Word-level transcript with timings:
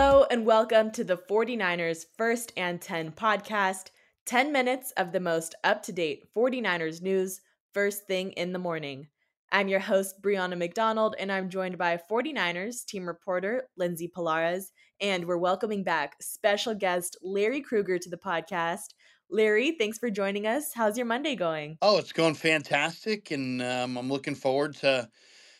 Hello 0.00 0.24
and 0.30 0.46
welcome 0.46 0.92
to 0.92 1.02
the 1.02 1.16
49ers 1.16 2.04
First 2.16 2.52
and 2.56 2.80
10 2.80 3.10
podcast. 3.10 3.90
10 4.26 4.52
minutes 4.52 4.92
of 4.92 5.10
the 5.10 5.18
most 5.18 5.56
up 5.64 5.82
to 5.82 5.92
date 5.92 6.22
49ers 6.36 7.02
news, 7.02 7.40
first 7.74 8.06
thing 8.06 8.30
in 8.34 8.52
the 8.52 8.60
morning. 8.60 9.08
I'm 9.50 9.66
your 9.66 9.80
host, 9.80 10.22
Brianna 10.22 10.56
McDonald, 10.56 11.16
and 11.18 11.32
I'm 11.32 11.50
joined 11.50 11.78
by 11.78 11.98
49ers 12.08 12.84
team 12.86 13.08
reporter, 13.08 13.64
Lindsay 13.76 14.06
Pallares, 14.06 14.70
and 15.00 15.24
we're 15.24 15.36
welcoming 15.36 15.82
back 15.82 16.14
special 16.20 16.76
guest 16.76 17.16
Larry 17.20 17.60
Krueger 17.60 17.98
to 17.98 18.08
the 18.08 18.16
podcast. 18.16 18.94
Larry, 19.28 19.72
thanks 19.80 19.98
for 19.98 20.10
joining 20.10 20.46
us. 20.46 20.70
How's 20.72 20.96
your 20.96 21.06
Monday 21.06 21.34
going? 21.34 21.76
Oh, 21.82 21.98
it's 21.98 22.12
going 22.12 22.34
fantastic, 22.34 23.32
and 23.32 23.60
um, 23.60 23.98
I'm 23.98 24.08
looking 24.08 24.36
forward 24.36 24.76
to 24.76 25.08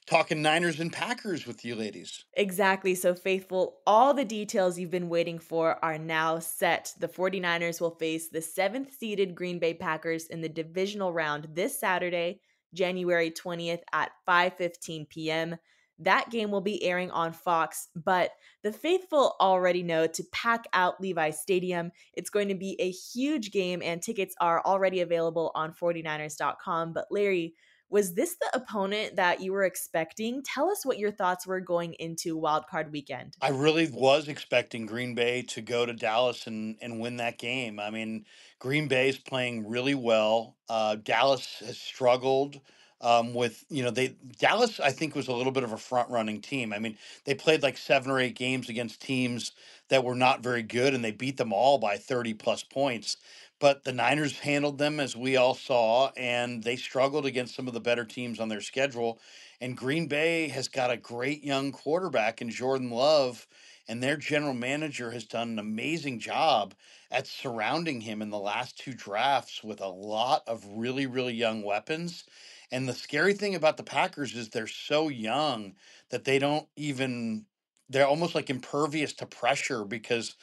talking 0.09 0.41
Niners 0.43 0.81
and 0.81 0.93
Packers 0.93 1.47
with 1.47 1.65
you 1.65 1.75
ladies. 1.75 2.25
Exactly. 2.35 2.95
So, 2.95 3.15
faithful, 3.15 3.79
all 3.87 4.15
the 4.15 4.25
details 4.25 4.79
you've 4.79 4.91
been 4.91 5.09
waiting 5.09 5.39
for 5.39 5.83
are 5.85 5.99
now 5.99 6.39
set. 6.39 6.95
The 6.99 7.09
49ers 7.09 7.81
will 7.81 7.91
face 7.91 8.29
the 8.29 8.41
seventh 8.41 8.95
seeded 8.95 9.35
Green 9.35 9.59
Bay 9.59 9.75
Packers 9.75 10.27
in 10.27 10.41
the 10.41 10.49
divisional 10.49 11.13
round 11.13 11.49
this 11.53 11.79
Saturday, 11.79 12.41
January 12.75 13.31
20th 13.31 13.83
at 13.93 14.11
5:15 14.27 15.09
p.m. 15.09 15.57
That 16.01 16.31
game 16.31 16.51
will 16.53 16.61
be 16.61 16.83
airing 16.85 17.11
on 17.11 17.33
Fox, 17.33 17.89
but 17.97 18.31
the 18.63 18.73
faithful 18.73 19.35
already 19.41 19.83
know 19.83 20.07
to 20.07 20.25
pack 20.33 20.65
out 20.73 21.01
Levi 21.01 21.31
Stadium. 21.31 21.91
It's 22.15 22.31
going 22.31 22.49
to 22.49 22.55
be 22.55 22.77
a 22.79 22.91
huge 22.91 23.51
game, 23.51 23.83
and 23.83 24.01
tickets 24.01 24.37
are 24.41 24.63
already 24.65 25.01
available 25.01 25.51
on 25.57 25.75
49ers.com. 25.75 26.93
But, 26.93 27.07
Larry, 27.11 27.55
was 27.91 28.15
this 28.15 28.37
the 28.41 28.59
opponent 28.59 29.17
that 29.17 29.41
you 29.41 29.53
were 29.53 29.65
expecting? 29.65 30.43
Tell 30.43 30.71
us 30.71 30.85
what 30.85 30.99
your 30.99 31.11
thoughts 31.11 31.47
were 31.47 31.61
going 31.61 31.95
into 31.95 32.39
wildcard 32.39 32.91
weekend. 32.91 33.37
I 33.41 33.51
really 33.51 33.89
was 33.91 34.29
expecting 34.29 34.87
Green 34.87 35.15
Bay 35.15 35.43
to 35.43 35.61
go 35.61 35.87
to 35.87 35.93
Dallas 35.93 36.47
and, 36.47 36.77
and 36.81 37.01
win 37.01 37.17
that 37.17 37.39
game. 37.39 37.81
I 37.81 37.91
mean, 37.91 38.27
Green 38.59 38.89
Bay 38.89 39.09
is 39.09 39.19
playing 39.19 39.69
really 39.69 39.95
well. 39.95 40.57
Uh, 40.69 40.97
Dallas 40.97 41.63
has 41.65 41.79
struggled 41.79 42.61
um, 43.01 43.33
with 43.33 43.65
you 43.69 43.83
know 43.83 43.91
they 43.91 44.17
Dallas 44.39 44.81
I 44.81 44.91
think 44.91 45.15
was 45.15 45.29
a 45.29 45.33
little 45.33 45.53
bit 45.53 45.63
of 45.63 45.73
a 45.73 45.79
front 45.79 46.11
running 46.11 46.41
team. 46.41 46.73
I 46.73 46.79
mean 46.79 46.99
they 47.25 47.35
played 47.35 47.63
like 47.63 47.77
seven 47.77 48.11
or 48.11 48.19
eight 48.19 48.35
games 48.35 48.69
against 48.69 49.01
teams 49.01 49.53
that 49.89 50.05
were 50.05 50.17
not 50.17 50.43
very 50.43 50.63
good 50.63 50.95
and 50.95 51.05
they 51.05 51.13
beat 51.13 51.37
them 51.37 51.53
all 51.53 51.79
by 51.79 51.97
thirty 51.97 52.35
plus 52.35 52.63
points. 52.63 53.17
But 53.61 53.85
the 53.85 53.93
Niners 53.93 54.39
handled 54.41 54.79
them 54.79 55.01
as 55.01 55.17
we 55.17 55.37
all 55.37 55.55
saw, 55.55 56.11
and 56.17 56.63
they 56.63 56.77
struggled 56.77 57.27
against 57.27 57.55
some 57.55 57.67
of 57.69 57.75
the 57.75 57.81
better 57.81 58.05
teams 58.05 58.39
on 58.41 58.49
their 58.49 58.61
schedule. 58.61 59.21
And 59.61 59.77
Green 59.77 60.07
Bay 60.07 60.49
has 60.49 60.69
got 60.69 60.91
a 60.93 60.97
great 60.97 61.43
young 61.45 61.73
quarterback 61.73 62.41
in 62.41 62.51
Jordan 62.51 62.91
Love, 62.91 63.49
and 63.89 64.03
their 64.03 64.17
general 64.17 64.55
manager 64.55 65.11
has 65.11 65.25
done 65.25 65.51
an 65.51 65.59
amazing 65.59 66.21
job 66.21 66.75
at 67.11 67.27
surrounding 67.27 68.01
him 68.03 68.23
in 68.23 68.31
the 68.31 68.39
last 68.39 68.79
two 68.79 68.93
drafts 68.93 69.65
with 69.65 69.81
a 69.81 69.89
lot 69.89 70.43
of 70.47 70.65
really, 70.67 71.07
really 71.07 71.35
young 71.35 71.63
weapons. 71.63 72.25
And 72.71 72.89
the 72.89 72.93
scary 72.95 73.35
thing 73.35 73.55
about 73.55 73.77
the 73.77 73.83
Packers 73.83 74.35
is 74.37 74.51
they're 74.51 74.67
so 74.67 75.09
young 75.09 75.75
that 76.11 76.25
they 76.25 76.39
don't 76.39 76.69
even, 76.77 77.47
they're 77.89 78.07
almost 78.07 78.35
like 78.35 78.51
impervious 78.51 79.15
to 79.15 79.27
pressure 79.27 79.85
because 79.85 80.37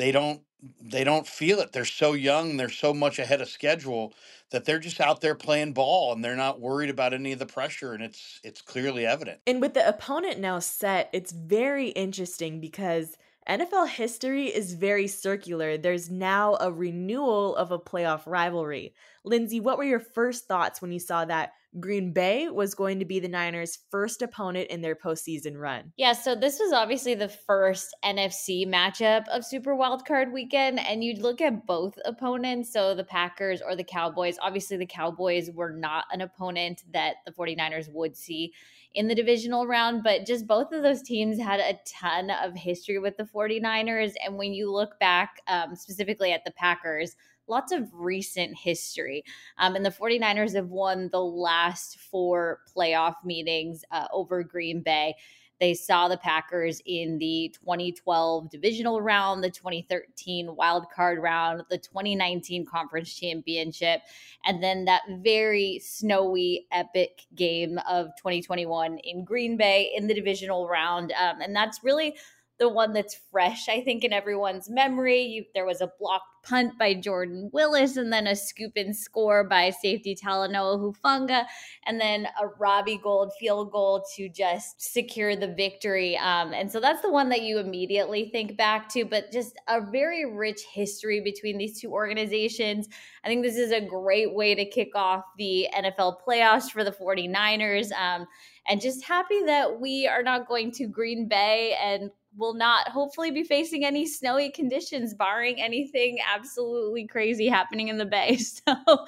they 0.00 0.12
don't 0.12 0.42
they 0.82 1.04
don't 1.04 1.26
feel 1.26 1.58
it. 1.60 1.72
They're 1.72 1.84
so 1.84 2.12
young, 2.12 2.56
they're 2.56 2.68
so 2.68 2.92
much 2.92 3.18
ahead 3.18 3.40
of 3.40 3.48
schedule 3.48 4.12
that 4.50 4.64
they're 4.64 4.78
just 4.78 5.00
out 5.00 5.20
there 5.20 5.34
playing 5.34 5.72
ball 5.72 6.12
and 6.12 6.22
they're 6.22 6.36
not 6.36 6.60
worried 6.60 6.90
about 6.90 7.14
any 7.14 7.32
of 7.32 7.38
the 7.38 7.46
pressure 7.46 7.92
and 7.92 8.02
it's 8.02 8.40
it's 8.44 8.60
clearly 8.60 9.06
evident. 9.06 9.40
And 9.46 9.60
with 9.60 9.74
the 9.74 9.86
opponent 9.88 10.38
now 10.38 10.58
set, 10.58 11.08
it's 11.12 11.32
very 11.32 11.88
interesting 11.88 12.60
because 12.60 13.16
NFL 13.48 13.88
history 13.88 14.46
is 14.46 14.74
very 14.74 15.06
circular. 15.06 15.76
There's 15.76 16.10
now 16.10 16.56
a 16.60 16.70
renewal 16.70 17.56
of 17.56 17.72
a 17.72 17.78
playoff 17.78 18.22
rivalry. 18.26 18.94
Lindsay, 19.24 19.60
what 19.60 19.78
were 19.78 19.84
your 19.84 20.00
first 20.00 20.46
thoughts 20.46 20.82
when 20.82 20.92
you 20.92 21.00
saw 21.00 21.24
that 21.24 21.52
Green 21.78 22.12
Bay 22.12 22.48
was 22.48 22.74
going 22.74 22.98
to 22.98 23.04
be 23.04 23.20
the 23.20 23.28
Niners' 23.28 23.78
first 23.90 24.22
opponent 24.22 24.70
in 24.70 24.80
their 24.80 24.96
postseason 24.96 25.56
run. 25.56 25.92
Yeah, 25.96 26.12
so 26.12 26.34
this 26.34 26.58
was 26.58 26.72
obviously 26.72 27.14
the 27.14 27.28
first 27.28 27.94
NFC 28.04 28.66
matchup 28.66 29.28
of 29.28 29.44
Super 29.44 29.76
Wildcard 29.76 30.32
weekend, 30.32 30.80
and 30.80 31.04
you'd 31.04 31.22
look 31.22 31.40
at 31.40 31.66
both 31.66 31.96
opponents, 32.04 32.72
so 32.72 32.94
the 32.94 33.04
Packers 33.04 33.62
or 33.62 33.76
the 33.76 33.84
Cowboys. 33.84 34.36
Obviously, 34.42 34.76
the 34.76 34.86
Cowboys 34.86 35.50
were 35.52 35.72
not 35.72 36.06
an 36.12 36.22
opponent 36.22 36.82
that 36.92 37.16
the 37.24 37.32
49ers 37.32 37.92
would 37.92 38.16
see 38.16 38.52
in 38.94 39.06
the 39.06 39.14
divisional 39.14 39.66
round, 39.66 40.02
but 40.02 40.26
just 40.26 40.48
both 40.48 40.72
of 40.72 40.82
those 40.82 41.02
teams 41.02 41.38
had 41.38 41.60
a 41.60 41.78
ton 41.86 42.30
of 42.30 42.54
history 42.54 42.98
with 42.98 43.16
the 43.16 43.24
49ers. 43.24 44.14
And 44.24 44.36
when 44.36 44.52
you 44.52 44.72
look 44.72 44.98
back 44.98 45.40
um, 45.46 45.76
specifically 45.76 46.32
at 46.32 46.44
the 46.44 46.50
Packers, 46.50 47.14
lots 47.50 47.72
of 47.72 47.88
recent 47.92 48.56
history. 48.56 49.24
Um, 49.58 49.74
and 49.76 49.84
the 49.84 49.90
49ers 49.90 50.54
have 50.54 50.68
won 50.68 51.10
the 51.12 51.20
last 51.20 51.98
four 51.98 52.60
playoff 52.74 53.16
meetings 53.24 53.84
uh, 53.90 54.06
over 54.12 54.42
Green 54.42 54.80
Bay. 54.80 55.14
They 55.60 55.74
saw 55.74 56.08
the 56.08 56.16
Packers 56.16 56.80
in 56.86 57.18
the 57.18 57.54
2012 57.62 58.50
divisional 58.50 59.02
round, 59.02 59.44
the 59.44 59.50
2013 59.50 60.56
wild 60.56 60.86
card 60.90 61.18
round, 61.20 61.62
the 61.68 61.76
2019 61.76 62.64
conference 62.64 63.14
championship, 63.14 64.00
and 64.46 64.62
then 64.62 64.86
that 64.86 65.02
very 65.22 65.78
snowy, 65.84 66.66
epic 66.72 67.26
game 67.34 67.78
of 67.86 68.06
2021 68.16 68.98
in 69.04 69.22
Green 69.22 69.58
Bay 69.58 69.92
in 69.94 70.06
the 70.06 70.14
divisional 70.14 70.66
round. 70.66 71.12
Um, 71.12 71.42
and 71.42 71.54
that's 71.54 71.84
really 71.84 72.16
the 72.60 72.68
one 72.68 72.92
that's 72.92 73.18
fresh, 73.32 73.70
I 73.70 73.80
think, 73.80 74.04
in 74.04 74.12
everyone's 74.12 74.68
memory. 74.68 75.22
You, 75.22 75.44
there 75.54 75.64
was 75.64 75.80
a 75.80 75.90
blocked 75.98 76.26
punt 76.42 76.78
by 76.78 76.94
Jordan 76.94 77.50
Willis, 77.54 77.96
and 77.96 78.12
then 78.12 78.26
a 78.26 78.36
scoop 78.36 78.72
and 78.76 78.94
score 78.94 79.44
by 79.44 79.70
safety 79.70 80.14
Talanoa 80.14 80.78
Hufanga, 80.78 81.46
and 81.86 81.98
then 81.98 82.28
a 82.40 82.46
Robbie 82.58 83.00
Gould 83.02 83.32
field 83.40 83.72
goal 83.72 84.04
to 84.16 84.28
just 84.28 84.80
secure 84.80 85.36
the 85.36 85.48
victory. 85.48 86.18
Um, 86.18 86.52
and 86.52 86.70
so 86.70 86.80
that's 86.80 87.00
the 87.00 87.10
one 87.10 87.30
that 87.30 87.42
you 87.42 87.58
immediately 87.58 88.28
think 88.30 88.58
back 88.58 88.90
to, 88.90 89.06
but 89.06 89.32
just 89.32 89.56
a 89.66 89.80
very 89.80 90.30
rich 90.30 90.60
history 90.70 91.20
between 91.20 91.56
these 91.56 91.80
two 91.80 91.90
organizations. 91.90 92.88
I 93.24 93.28
think 93.28 93.42
this 93.42 93.56
is 93.56 93.72
a 93.72 93.80
great 93.80 94.34
way 94.34 94.54
to 94.54 94.66
kick 94.66 94.90
off 94.94 95.24
the 95.38 95.68
NFL 95.74 96.16
playoffs 96.26 96.70
for 96.70 96.84
the 96.84 96.92
49ers. 96.92 97.90
Um, 97.92 98.26
and 98.68 98.80
just 98.80 99.04
happy 99.04 99.42
that 99.46 99.80
we 99.80 100.06
are 100.06 100.22
not 100.22 100.46
going 100.46 100.70
to 100.72 100.86
Green 100.86 101.26
Bay 101.26 101.76
and 101.82 102.10
will 102.36 102.54
not 102.54 102.88
hopefully 102.88 103.30
be 103.30 103.42
facing 103.42 103.84
any 103.84 104.06
snowy 104.06 104.50
conditions, 104.50 105.14
barring 105.14 105.60
anything 105.60 106.18
absolutely 106.34 107.06
crazy 107.06 107.48
happening 107.48 107.88
in 107.88 107.98
the 107.98 108.06
Bay. 108.06 108.38
So, 108.66 109.06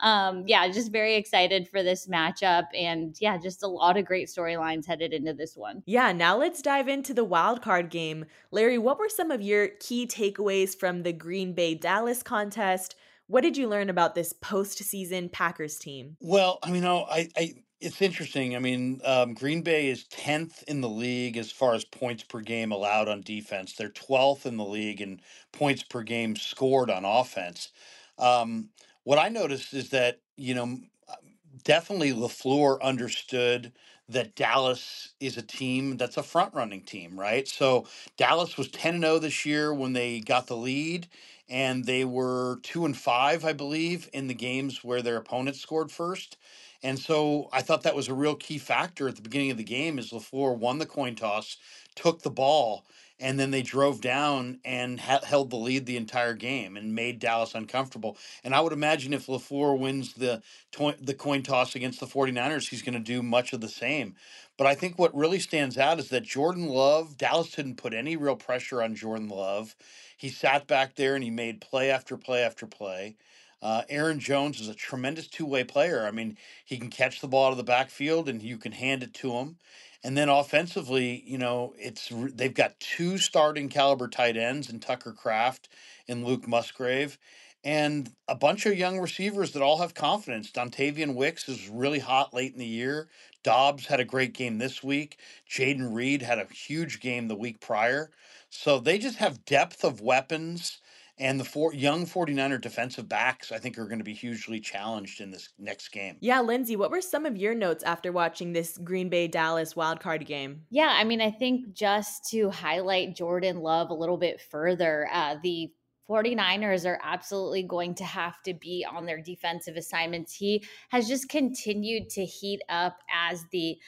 um, 0.00 0.44
yeah, 0.46 0.68
just 0.68 0.92
very 0.92 1.16
excited 1.16 1.68
for 1.68 1.82
this 1.82 2.06
matchup. 2.06 2.64
And 2.74 3.16
yeah, 3.20 3.36
just 3.36 3.62
a 3.62 3.66
lot 3.66 3.96
of 3.96 4.04
great 4.04 4.28
storylines 4.28 4.86
headed 4.86 5.12
into 5.12 5.32
this 5.32 5.56
one. 5.56 5.82
Yeah, 5.86 6.12
now 6.12 6.36
let's 6.36 6.62
dive 6.62 6.88
into 6.88 7.14
the 7.14 7.24
wild 7.24 7.62
card 7.62 7.90
game. 7.90 8.26
Larry, 8.50 8.78
what 8.78 8.98
were 8.98 9.08
some 9.08 9.30
of 9.30 9.42
your 9.42 9.68
key 9.80 10.06
takeaways 10.06 10.76
from 10.76 11.02
the 11.02 11.12
Green 11.12 11.52
Bay 11.52 11.74
Dallas 11.74 12.22
contest? 12.22 12.94
What 13.26 13.42
did 13.42 13.56
you 13.56 13.68
learn 13.68 13.90
about 13.90 14.14
this 14.14 14.32
postseason 14.32 15.32
Packers 15.32 15.78
team? 15.78 16.16
Well, 16.20 16.58
I 16.62 16.70
mean, 16.70 16.84
I, 16.84 17.28
I 17.36 17.54
it's 17.82 18.00
interesting. 18.00 18.54
I 18.56 18.58
mean, 18.60 19.00
um, 19.04 19.34
Green 19.34 19.62
Bay 19.62 19.88
is 19.88 20.04
10th 20.04 20.62
in 20.64 20.80
the 20.80 20.88
league 20.88 21.36
as 21.36 21.50
far 21.50 21.74
as 21.74 21.84
points 21.84 22.22
per 22.22 22.40
game 22.40 22.72
allowed 22.72 23.08
on 23.08 23.20
defense. 23.22 23.74
They're 23.74 23.90
12th 23.90 24.46
in 24.46 24.56
the 24.56 24.64
league 24.64 25.00
in 25.00 25.20
points 25.52 25.82
per 25.82 26.02
game 26.02 26.36
scored 26.36 26.90
on 26.90 27.04
offense. 27.04 27.70
Um, 28.18 28.70
what 29.04 29.18
I 29.18 29.28
noticed 29.28 29.74
is 29.74 29.90
that, 29.90 30.20
you 30.36 30.54
know, 30.54 30.78
uh, 31.08 31.16
definitely 31.64 32.12
LaFleur 32.12 32.80
understood 32.80 33.72
that 34.08 34.36
Dallas 34.36 35.10
is 35.20 35.36
a 35.36 35.42
team 35.42 35.96
that's 35.96 36.16
a 36.16 36.22
front 36.22 36.54
running 36.54 36.82
team, 36.82 37.18
right? 37.18 37.48
So 37.48 37.86
Dallas 38.16 38.56
was 38.56 38.68
10 38.68 39.00
0 39.00 39.18
this 39.18 39.44
year 39.44 39.74
when 39.74 39.92
they 39.92 40.20
got 40.20 40.46
the 40.46 40.56
lead, 40.56 41.08
and 41.48 41.84
they 41.84 42.04
were 42.04 42.60
2 42.62 42.84
and 42.84 42.96
5, 42.96 43.44
I 43.44 43.52
believe, 43.52 44.08
in 44.12 44.28
the 44.28 44.34
games 44.34 44.84
where 44.84 45.02
their 45.02 45.16
opponents 45.16 45.60
scored 45.60 45.90
first. 45.90 46.36
And 46.82 46.98
so 46.98 47.48
I 47.52 47.62
thought 47.62 47.82
that 47.84 47.94
was 47.94 48.08
a 48.08 48.14
real 48.14 48.34
key 48.34 48.58
factor 48.58 49.08
at 49.08 49.16
the 49.16 49.22
beginning 49.22 49.50
of 49.50 49.56
the 49.56 49.64
game 49.64 49.98
is 49.98 50.10
LaFleur 50.10 50.56
won 50.56 50.78
the 50.78 50.86
coin 50.86 51.14
toss, 51.14 51.56
took 51.94 52.22
the 52.22 52.30
ball, 52.30 52.84
and 53.20 53.38
then 53.38 53.52
they 53.52 53.62
drove 53.62 54.00
down 54.00 54.58
and 54.64 54.98
ha- 54.98 55.20
held 55.24 55.50
the 55.50 55.56
lead 55.56 55.86
the 55.86 55.96
entire 55.96 56.34
game 56.34 56.76
and 56.76 56.94
made 56.94 57.20
Dallas 57.20 57.54
uncomfortable. 57.54 58.18
And 58.42 58.52
I 58.52 58.60
would 58.60 58.72
imagine 58.72 59.12
if 59.12 59.26
LaFleur 59.28 59.78
wins 59.78 60.14
the 60.14 60.42
to- 60.72 60.96
the 61.00 61.14
coin 61.14 61.42
toss 61.42 61.76
against 61.76 62.00
the 62.00 62.06
49ers, 62.06 62.68
he's 62.68 62.82
going 62.82 62.94
to 62.94 63.00
do 63.00 63.22
much 63.22 63.52
of 63.52 63.60
the 63.60 63.68
same. 63.68 64.16
But 64.58 64.66
I 64.66 64.74
think 64.74 64.98
what 64.98 65.14
really 65.14 65.38
stands 65.38 65.78
out 65.78 66.00
is 66.00 66.08
that 66.08 66.24
Jordan 66.24 66.66
Love, 66.66 67.16
Dallas 67.16 67.52
didn't 67.52 67.76
put 67.76 67.94
any 67.94 68.16
real 68.16 68.36
pressure 68.36 68.82
on 68.82 68.96
Jordan 68.96 69.28
Love. 69.28 69.76
He 70.16 70.28
sat 70.28 70.66
back 70.66 70.96
there 70.96 71.14
and 71.14 71.22
he 71.24 71.30
made 71.30 71.60
play 71.60 71.90
after 71.90 72.16
play 72.16 72.42
after 72.42 72.66
play. 72.66 73.16
Uh, 73.62 73.82
Aaron 73.88 74.18
Jones 74.18 74.60
is 74.60 74.68
a 74.68 74.74
tremendous 74.74 75.28
two 75.28 75.46
way 75.46 75.62
player. 75.62 76.04
I 76.04 76.10
mean, 76.10 76.36
he 76.64 76.76
can 76.76 76.90
catch 76.90 77.20
the 77.20 77.28
ball 77.28 77.46
out 77.46 77.52
of 77.52 77.56
the 77.56 77.62
backfield 77.62 78.28
and 78.28 78.42
you 78.42 78.58
can 78.58 78.72
hand 78.72 79.02
it 79.02 79.14
to 79.14 79.32
him. 79.32 79.56
And 80.04 80.18
then 80.18 80.28
offensively, 80.28 81.22
you 81.24 81.38
know, 81.38 81.74
it's 81.78 82.10
they've 82.10 82.52
got 82.52 82.80
two 82.80 83.18
starting 83.18 83.68
caliber 83.68 84.08
tight 84.08 84.36
ends 84.36 84.68
in 84.68 84.80
Tucker 84.80 85.12
Kraft 85.12 85.68
and 86.08 86.24
Luke 86.24 86.48
Musgrave, 86.48 87.18
and 87.62 88.10
a 88.26 88.34
bunch 88.34 88.66
of 88.66 88.76
young 88.76 88.98
receivers 88.98 89.52
that 89.52 89.62
all 89.62 89.78
have 89.78 89.94
confidence. 89.94 90.50
Dontayvion 90.50 91.14
Wicks 91.14 91.48
is 91.48 91.68
really 91.68 92.00
hot 92.00 92.34
late 92.34 92.52
in 92.52 92.58
the 92.58 92.66
year. 92.66 93.08
Doubs 93.44 93.86
had 93.86 94.00
a 94.00 94.04
great 94.04 94.34
game 94.34 94.58
this 94.58 94.82
week. 94.82 95.18
Jayden 95.48 95.94
Reed 95.94 96.22
had 96.22 96.40
a 96.40 96.52
huge 96.52 96.98
game 96.98 97.28
the 97.28 97.36
week 97.36 97.60
prior. 97.60 98.10
So 98.50 98.80
they 98.80 98.98
just 98.98 99.18
have 99.18 99.44
depth 99.44 99.84
of 99.84 100.00
weapons 100.00 100.80
and 101.18 101.38
the 101.38 101.44
four 101.44 101.74
young 101.74 102.06
49er 102.06 102.60
defensive 102.60 103.08
backs, 103.08 103.52
I 103.52 103.58
think, 103.58 103.78
are 103.78 103.86
going 103.86 103.98
to 103.98 104.04
be 104.04 104.14
hugely 104.14 104.60
challenged 104.60 105.20
in 105.20 105.30
this 105.30 105.50
next 105.58 105.90
game. 105.90 106.16
Yeah, 106.20 106.40
Lindsay, 106.40 106.76
what 106.76 106.90
were 106.90 107.00
some 107.00 107.26
of 107.26 107.36
your 107.36 107.54
notes 107.54 107.84
after 107.84 108.12
watching 108.12 108.52
this 108.52 108.78
Green 108.78 109.08
Bay 109.08 109.28
Dallas 109.28 109.74
wildcard 109.74 110.26
game? 110.26 110.62
Yeah, 110.70 110.90
I 110.90 111.04
mean, 111.04 111.20
I 111.20 111.30
think 111.30 111.74
just 111.74 112.28
to 112.30 112.50
highlight 112.50 113.16
Jordan 113.16 113.58
Love 113.58 113.90
a 113.90 113.94
little 113.94 114.16
bit 114.16 114.40
further, 114.40 115.08
uh, 115.12 115.36
the 115.42 115.70
49ers 116.08 116.86
are 116.86 117.00
absolutely 117.02 117.62
going 117.62 117.94
to 117.94 118.04
have 118.04 118.42
to 118.42 118.54
be 118.54 118.84
on 118.90 119.06
their 119.06 119.20
defensive 119.20 119.76
assignments. 119.76 120.34
He 120.34 120.64
has 120.90 121.08
just 121.08 121.28
continued 121.28 122.08
to 122.10 122.24
heat 122.24 122.60
up 122.68 122.98
as 123.10 123.44
the 123.52 123.78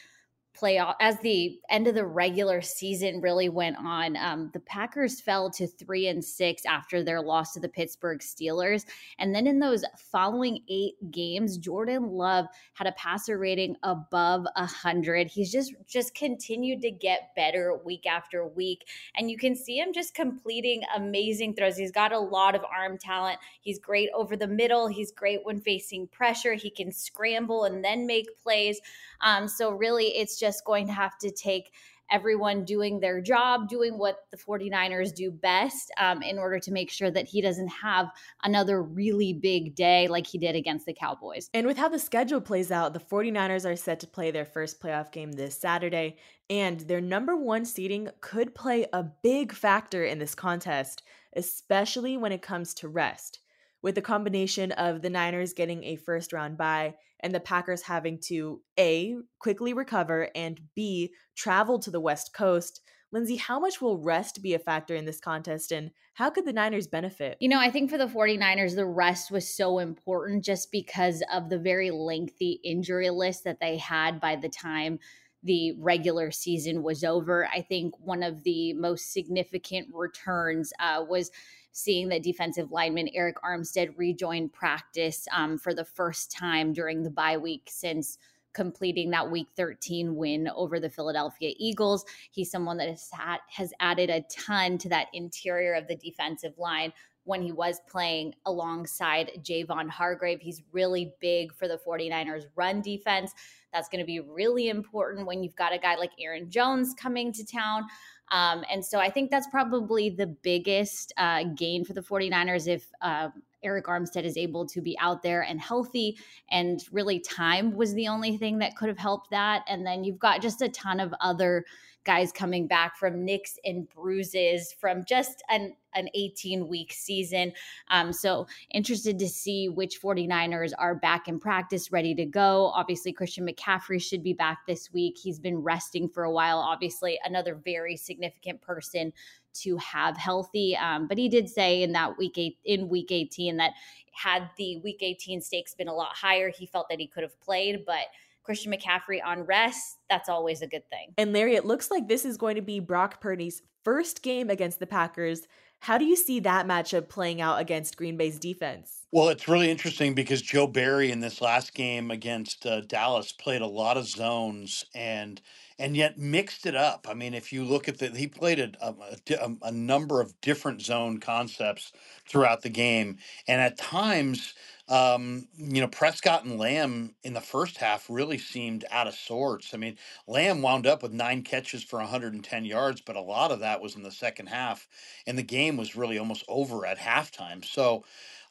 playoff 0.59 0.95
as 1.01 1.19
the 1.21 1.59
end 1.71 1.87
of 1.87 1.95
the 1.95 2.05
regular 2.05 2.61
season 2.63 3.21
really 3.21 3.49
went 3.49 3.77
on 3.79 4.17
um, 4.17 4.51
the 4.53 4.61
packers 4.61 5.21
fell 5.21 5.51
to 5.51 5.67
three 5.67 6.09
and 6.09 6.25
six 6.25 6.65
after 6.65 7.03
their 7.03 7.21
loss 7.21 7.53
to 7.53 7.61
the 7.61 7.69
pittsburgh 7.69 8.21
steelers. 8.21 8.85
And 9.19 9.35
then 9.35 9.47
in 9.47 9.59
those 9.59 9.85
following 9.97 10.61
eight 10.69 10.95
games 11.11 11.59
jordan 11.59 12.11
love 12.11 12.47
had 12.75 12.87
a 12.87 12.93
passer 12.93 13.39
rating 13.39 13.77
above 13.83 14.47
a 14.57 14.67
hundred. 14.67 15.27
He's 15.29 15.51
just 15.51 15.75
just 15.87 16.15
continued 16.15 16.83
to 16.83 16.91
get 16.91 17.35
better 17.35 17.79
week 17.85 18.07
after 18.07 18.47
week. 18.47 18.87
And 19.17 19.31
you 19.31 19.37
can 19.37 19.57
see 19.57 19.79
him 19.79 19.93
just 19.93 20.15
completing 20.15 20.83
amazing 20.97 21.55
throws. 21.55 21.77
He's 21.77 21.91
got 21.91 22.13
a 22.13 22.19
lot 22.19 22.55
of 22.55 22.63
arm 22.65 22.99
talent. 22.99 23.39
He's 23.61 23.79
great 23.79 24.11
over 24.15 24.37
the 24.37 24.47
middle. 24.47 24.87
He's 24.87 25.11
great 25.11 25.41
when 25.45 25.61
facing 25.61 26.07
pressure. 26.09 26.55
He 26.55 26.71
can 26.71 26.93
scramble 26.93 27.65
and 27.65 27.85
then 27.85 28.07
make 28.07 28.27
plays. 28.43 28.81
Um, 29.21 29.49
so 29.49 29.71
really, 29.71 30.07
it's 30.17 30.39
just 30.39 30.44
going 30.65 30.87
to 30.87 30.93
have 30.93 31.17
to 31.19 31.31
take 31.31 31.73
everyone 32.11 32.65
doing 32.65 33.01
their 33.01 33.21
job, 33.21 33.69
doing 33.69 33.99
what 33.99 34.19
the 34.31 34.37
49ers 34.37 35.15
do 35.15 35.31
best 35.31 35.91
um, 35.99 36.23
in 36.23 36.39
order 36.39 36.59
to 36.59 36.71
make 36.71 36.91
sure 36.91 37.11
that 37.11 37.27
he 37.27 37.41
doesn't 37.41 37.69
have 37.69 38.11
another 38.43 38.83
really 38.83 39.33
big 39.33 39.75
day 39.75 40.07
like 40.09 40.27
he 40.27 40.39
did 40.39 40.55
against 40.55 40.87
the 40.87 40.93
Cowboys. 40.93 41.49
And 41.55 41.67
with 41.67 41.77
how 41.77 41.89
the 41.89 41.99
schedule 41.99 42.41
plays 42.41 42.71
out, 42.71 42.93
the 42.93 43.01
49ers 43.01 43.69
are 43.69 43.77
set 43.77 44.01
to 44.01 44.07
play 44.07 44.31
their 44.31 44.45
first 44.45 44.81
playoff 44.81 45.13
game 45.13 45.33
this 45.33 45.59
Saturday, 45.59 46.17
and 46.51 46.81
their 46.81 47.01
number 47.01 47.37
one 47.37 47.65
seeding 47.65 48.11
could 48.21 48.55
play 48.55 48.87
a 48.93 49.03
big 49.03 49.53
factor 49.53 50.05
in 50.05 50.19
this 50.19 50.35
contest, 50.35 51.03
especially 51.35 52.17
when 52.17 52.33
it 52.33 52.43
comes 52.43 52.75
to 52.75 52.89
rest 52.89 53.41
with 53.85 53.95
the 53.95 54.03
combination 54.03 54.73
of 54.73 55.03
the 55.03 55.11
Niners 55.11 55.53
getting 55.53 55.85
a 55.85 55.97
first 55.97 56.33
round 56.33 56.57
bye 56.57 56.95
and 57.21 57.35
the 57.35 57.39
Packers 57.39 57.83
having 57.83 58.19
to 58.19 58.63
A, 58.81 59.15
quickly 59.39 59.75
recover, 59.75 60.31
and 60.35 60.59
B, 60.75 61.13
travel 61.37 61.79
to 61.81 61.91
the 61.91 62.01
West 62.01 62.33
Coast. 62.33 62.81
Lindsay, 63.13 63.37
how 63.37 63.61
much 63.61 63.83
will 63.83 63.99
rest 63.99 64.43
be 64.43 64.55
a 64.55 64.59
factor 64.59 64.95
in 64.95 65.05
this 65.05 65.21
contest 65.21 65.71
and 65.71 65.91
how 66.15 66.31
could 66.31 66.47
the 66.47 66.53
Niners 66.53 66.87
benefit? 66.87 67.37
You 67.41 67.49
know, 67.51 67.61
I 67.61 67.71
think 67.71 67.91
for 67.91 67.99
the 67.99 68.07
49ers, 68.07 68.75
the 68.75 68.87
rest 68.87 69.31
was 69.31 69.47
so 69.47 69.79
important 69.79 70.45
just 70.45 70.73
because 70.73 71.23
of 71.31 71.51
the 71.51 71.59
very 71.59 71.91
lengthy 71.91 72.61
injury 72.65 73.11
list 73.11 73.45
that 73.45 73.61
they 73.61 73.77
had 73.77 74.19
by 74.19 74.37
the 74.37 74.49
time 74.49 74.99
the 75.43 75.73
regular 75.79 76.31
season 76.31 76.83
was 76.83 77.05
over. 77.05 77.47
I 77.53 77.61
think 77.61 77.93
one 77.99 78.23
of 78.23 78.45
the 78.45 78.73
most 78.73 79.13
significant 79.13 79.89
returns 79.93 80.73
uh, 80.81 81.05
was 81.07 81.31
seeing 81.75 82.09
that 82.09 82.23
defensive 82.23 82.71
lineman 82.71 83.11
Arik 83.19 83.35
Armstead 83.45 83.93
rejoin 83.97 84.49
practice 84.49 85.27
um, 85.35 85.59
for 85.59 85.75
the 85.75 85.85
first 85.85 86.31
time 86.31 86.73
during 86.73 87.03
the 87.03 87.11
bye 87.11 87.37
week 87.37 87.69
since 87.69 88.17
completing 88.53 89.11
that 89.11 89.29
week 89.29 89.49
13 89.57 90.15
win 90.15 90.49
over 90.55 90.79
the 90.79 90.89
Philadelphia 90.89 91.53
Eagles. 91.59 92.05
He's 92.31 92.49
someone 92.49 92.77
that 92.77 92.89
has, 92.89 93.11
had, 93.11 93.39
has 93.49 93.73
added 93.81 94.09
a 94.09 94.23
ton 94.31 94.79
to 94.79 94.89
that 94.91 95.09
interior 95.13 95.75
of 95.75 95.89
the 95.89 95.97
defensive 95.97 96.57
line 96.57 96.93
when 97.25 97.43
he 97.43 97.51
was 97.51 97.81
playing 97.89 98.35
alongside 98.47 99.33
Javon 99.43 99.91
Hargrave. 99.91 100.41
He's 100.41 100.63
really 100.71 101.13
big 101.21 101.53
for 101.53 101.67
the 101.67 101.81
49ers 101.85 102.45
run 102.55 102.83
defense. 102.83 103.33
That's 103.73 103.89
going 103.89 104.01
to 104.01 104.07
be 104.07 104.21
really 104.21 104.69
important 104.69 105.27
when 105.27 105.43
you've 105.43 105.57
got 105.57 105.75
a 105.75 105.79
guy 105.79 105.97
like 105.97 106.13
Aaron 106.21 106.51
Jones 106.51 106.95
coming 106.97 107.33
to 107.33 107.45
town. 107.45 107.87
Um, 108.35 108.65
and 108.69 108.85
so 108.85 108.99
I 108.99 109.11
think 109.11 109.31
that's 109.31 109.47
probably 109.47 110.11
the 110.11 110.27
biggest 110.27 111.13
uh, 111.17 111.45
gain 111.55 111.85
for 111.85 111.93
the 111.93 112.03
49ers 112.03 112.67
if 112.67 112.85
uh, 113.01 113.29
Arik 113.65 113.85
Armstead 113.85 114.25
is 114.25 114.37
able 114.37 114.67
to 114.67 114.81
be 114.81 114.99
out 114.99 115.23
there 115.23 115.43
and 115.43 115.61
healthy. 115.61 116.19
And 116.51 116.83
really, 116.91 117.21
time 117.21 117.77
was 117.77 117.95
the 117.95 118.09
only 118.09 118.37
thing 118.37 118.59
that 118.59 118.75
could 118.75 118.89
have 118.89 118.99
helped 118.99 119.31
that. 119.31 119.63
And 119.69 119.87
then 119.87 120.03
you've 120.03 120.19
got 120.19 120.43
just 120.43 120.61
a 120.63 120.69
ton 120.69 120.99
of 120.99 121.15
other 121.21 121.65
guys 122.05 122.33
coming 122.33 122.67
back 122.67 122.97
from 122.97 123.25
nicks 123.25 123.59
and 123.65 123.89
bruises 123.89 124.75
from 124.79 125.05
just 125.05 125.43
an 125.49 125.75
an 125.95 126.09
18 126.15 126.67
week 126.67 126.93
season. 126.93 127.53
Um, 127.89 128.13
so 128.13 128.49
interested 128.73 129.17
to 129.21 129.29
see 129.29 129.69
which 129.69 130.03
49ers 130.03 130.73
are 130.77 130.97
back 130.97 131.29
in 131.29 131.39
practice, 131.39 131.93
ready 131.93 132.17
to 132.17 132.25
go. 132.25 132.73
Obviously, 132.75 133.13
Christian 133.13 133.47
McCaffrey 133.47 134.03
should 134.03 134.23
be 134.23 134.33
back 134.33 134.67
this 134.67 134.93
week. 134.93 135.17
He's 135.17 135.39
been 135.39 135.59
resting 135.59 136.09
for 136.09 136.25
a 136.25 136.33
while. 136.33 136.59
Obviously, 136.59 137.19
another 137.25 137.55
very 137.55 137.97
significant 137.97 138.24
person 138.63 139.13
to 139.55 139.77
have 139.77 140.17
healthy. 140.17 140.77
Um, 140.77 141.07
but 141.07 141.19
he 141.19 141.29
did 141.29 141.49
say 141.49 141.83
in 141.83 141.93
that 141.93 142.19
week 142.19 142.37
eight, 142.39 142.59
in 142.65 142.89
week 142.89 143.13
18 143.13 143.57
that 143.59 143.73
had 144.13 144.51
the 144.57 144.79
week 144.79 144.99
18 145.01 145.41
stakes 145.41 145.75
been 145.75 145.89
a 145.89 145.95
lot 145.95 146.15
higher, 146.15 146.51
he 146.51 146.67
felt 146.67 146.89
that 146.89 147.01
he 147.01 147.07
could 147.07 147.23
have 147.23 147.39
played, 147.41 147.85
but 147.85 148.07
Christian 148.43 148.73
McCaffrey 148.73 149.21
on 149.25 149.43
rest, 149.43 149.99
that's 150.09 150.29
always 150.29 150.61
a 150.61 150.67
good 150.67 150.89
thing. 150.91 151.15
And 151.17 151.33
Larry, 151.33 151.55
it 151.55 151.65
looks 151.65 151.91
like 151.91 152.09
this 152.09 152.25
is 152.25 152.37
going 152.37 152.57
to 152.57 152.63
be 152.63 152.79
Brock 152.79 153.21
Purdy's 153.21 153.63
first 153.85 154.23
game 154.23 154.51
against 154.51 154.81
the 154.81 154.87
Packers. 154.87 155.47
How 155.85 155.99
do 155.99 156.07
you 156.07 156.17
see 156.17 156.41
that 156.41 156.67
matchup 156.67 157.11
playing 157.11 157.43
out 157.43 157.61
against 157.61 157.99
Green 157.99 158.17
Bay's 158.17 158.39
defense? 158.39 159.05
Well, 159.13 159.29
it's 159.29 159.47
really 159.47 159.71
interesting 159.71 160.15
because 160.15 160.41
Joe 160.41 160.67
Barry 160.67 161.11
in 161.11 161.21
this 161.21 161.43
last 161.43 161.75
game 161.75 162.11
against 162.11 162.65
uh, 162.65 162.81
Dallas 162.81 163.33
played 163.33 163.61
a 163.61 163.67
lot 163.67 163.99
of 163.99 164.07
zones 164.07 164.87
and 164.95 165.43
and 165.79 165.95
yet 165.95 166.17
mixed 166.17 166.65
it 166.65 166.75
up. 166.75 167.07
I 167.07 167.13
mean, 167.13 167.35
if 167.35 167.53
you 167.53 167.65
look 167.65 167.87
at 167.87 167.99
the, 167.99 168.09
he 168.09 168.27
played 168.27 168.61
a, 168.61 168.73
a, 168.81 168.95
a, 169.35 169.57
a 169.65 169.73
number 169.73 170.23
of 170.23 170.41
different 170.41 170.81
zone 170.81 171.19
concepts 171.21 171.93
throughout 172.27 172.63
the 172.63 172.71
game, 172.71 173.19
and 173.47 173.61
at 173.61 173.77
times, 173.77 174.55
um, 174.89 175.49
you 175.57 175.81
know, 175.81 175.89
Prescott 175.89 176.45
and 176.45 176.59
Lamb 176.59 177.15
in 177.23 177.33
the 177.33 177.41
first 177.41 177.79
half 177.79 178.07
really 178.11 178.37
seemed 178.39 178.85
out 178.91 179.07
of 179.07 179.15
sorts. 179.15 179.73
I 179.73 179.79
mean, 179.79 179.97
Lamb 180.27 180.61
wound 180.61 180.87
up 180.87 181.03
with 181.03 181.13
nine 181.13 181.43
catches 181.43 181.83
for 181.83 181.99
110 181.99 182.65
yards, 182.67 183.01
but 183.01 183.17
a 183.17 183.21
lot 183.21 183.51
of 183.51 183.61
that 183.61 183.81
was 183.81 183.97
in 183.97 184.03
the 184.03 184.11
second 184.11 184.49
half, 184.49 184.87
and 185.27 185.39
the 185.39 185.43
game 185.43 185.77
was 185.79 185.97
really 185.97 186.19
almost 186.19 186.45
over 186.49 186.85
at 186.87 186.99
halftime. 186.99 187.65
So, 187.65 188.05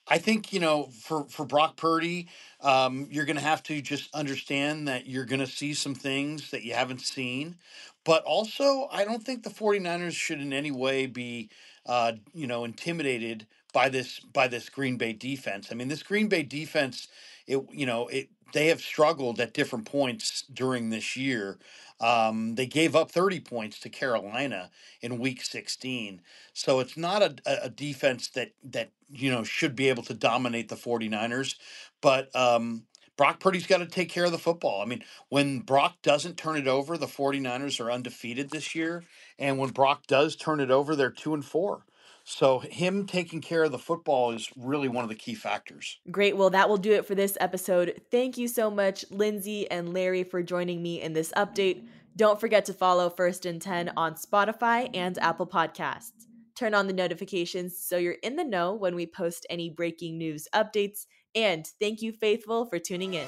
I 0.07 0.17
think 0.17 0.51
you 0.51 0.59
know 0.59 0.85
for 1.01 1.23
for 1.25 1.45
Brock 1.45 1.77
Purdy, 1.77 2.27
um, 2.61 3.07
you're 3.09 3.25
going 3.25 3.37
to 3.37 3.41
have 3.41 3.63
to 3.63 3.81
just 3.81 4.13
understand 4.13 4.87
that 4.87 5.07
you're 5.07 5.25
going 5.25 5.39
to 5.39 5.47
see 5.47 5.73
some 5.73 5.95
things 5.95 6.51
that 6.51 6.63
you 6.63 6.73
haven't 6.73 7.01
seen, 7.01 7.55
but 8.03 8.23
also 8.23 8.87
I 8.91 9.05
don't 9.05 9.23
think 9.23 9.43
the 9.43 9.49
49ers 9.49 10.13
should 10.13 10.41
in 10.41 10.51
any 10.53 10.71
way 10.71 11.05
be 11.05 11.49
uh, 11.85 12.13
you 12.33 12.47
know 12.47 12.65
intimidated 12.65 13.47
by 13.73 13.89
this 13.89 14.19
by 14.19 14.47
this 14.47 14.69
Green 14.69 14.97
Bay 14.97 15.13
defense. 15.13 15.69
I 15.71 15.75
mean, 15.75 15.89
this 15.89 16.03
Green 16.03 16.27
Bay 16.27 16.43
defense, 16.43 17.07
it 17.47 17.59
you 17.71 17.85
know 17.85 18.07
it 18.07 18.29
they 18.53 18.67
have 18.67 18.81
struggled 18.81 19.39
at 19.39 19.53
different 19.53 19.85
points 19.85 20.43
during 20.53 20.89
this 20.89 21.17
year. 21.17 21.57
Um, 21.99 22.55
they 22.55 22.65
gave 22.65 22.95
up 22.95 23.11
30 23.11 23.39
points 23.39 23.79
to 23.79 23.89
Carolina 23.89 24.69
in 25.01 25.19
Week 25.19 25.43
16, 25.43 26.21
so 26.53 26.79
it's 26.79 26.97
not 26.97 27.21
a, 27.21 27.35
a 27.65 27.69
defense 27.69 28.29
that 28.29 28.51
that 28.63 28.91
you 29.11 29.31
know 29.31 29.43
should 29.43 29.75
be 29.75 29.89
able 29.89 30.03
to 30.03 30.13
dominate 30.13 30.69
the 30.69 30.75
49ers. 30.75 31.55
But 32.01 32.33
um, 32.35 32.83
Brock 33.17 33.39
Purdy's 33.39 33.67
got 33.67 33.77
to 33.77 33.85
take 33.85 34.09
care 34.09 34.25
of 34.25 34.31
the 34.31 34.37
football. 34.37 34.81
I 34.81 34.85
mean, 34.85 35.03
when 35.29 35.59
Brock 35.59 36.01
doesn't 36.01 36.37
turn 36.37 36.57
it 36.57 36.67
over, 36.67 36.97
the 36.97 37.07
49ers 37.07 37.79
are 37.83 37.91
undefeated 37.91 38.49
this 38.49 38.75
year, 38.75 39.03
and 39.39 39.57
when 39.57 39.69
Brock 39.69 40.07
does 40.07 40.35
turn 40.35 40.59
it 40.59 40.71
over, 40.71 40.95
they're 40.95 41.11
two 41.11 41.33
and 41.33 41.45
four. 41.45 41.85
So 42.23 42.59
him 42.59 43.05
taking 43.05 43.41
care 43.41 43.63
of 43.63 43.71
the 43.71 43.77
football 43.77 44.31
is 44.31 44.49
really 44.55 44.87
one 44.87 45.03
of 45.03 45.09
the 45.09 45.15
key 45.15 45.35
factors. 45.35 45.99
Great. 46.09 46.37
Well, 46.37 46.49
that 46.51 46.69
will 46.69 46.77
do 46.77 46.93
it 46.93 47.05
for 47.05 47.15
this 47.15 47.37
episode. 47.41 48.01
Thank 48.11 48.37
you 48.37 48.47
so 48.47 48.71
much, 48.71 49.03
Lindsay 49.11 49.69
and 49.69 49.93
Larry, 49.93 50.23
for 50.23 50.41
joining 50.41 50.81
me 50.81 51.01
in 51.01 51.13
this 51.13 51.33
update. 51.35 51.85
Don't 52.15 52.39
forget 52.39 52.65
to 52.65 52.73
follow 52.73 53.09
First 53.09 53.45
and 53.45 53.61
10 53.61 53.93
on 53.97 54.15
Spotify 54.15 54.89
and 54.93 55.17
Apple 55.17 55.47
Podcasts. 55.47 56.11
Turn 56.55 56.73
on 56.73 56.87
the 56.87 56.93
notifications 56.93 57.77
so 57.77 57.97
you're 57.97 58.13
in 58.13 58.35
the 58.35 58.43
know 58.43 58.73
when 58.73 58.95
we 58.95 59.05
post 59.07 59.45
any 59.49 59.69
breaking 59.69 60.17
news 60.17 60.47
updates. 60.53 61.07
And 61.35 61.67
thank 61.79 62.01
you, 62.01 62.11
Faithful, 62.11 62.67
for 62.67 62.77
tuning 62.77 63.15
in. 63.15 63.27